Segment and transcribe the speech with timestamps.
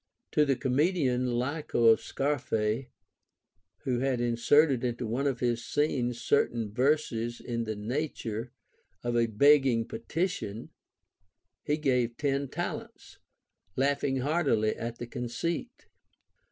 [0.31, 2.87] To tlie comedian Lyco of Scar phe,
[3.83, 8.51] who had inserted into one of his scenes certain verses in the nature
[9.03, 10.71] of a begging petition,
[11.61, 13.19] he gave ten talents,
[13.75, 15.85] laughing heartily at the conceit.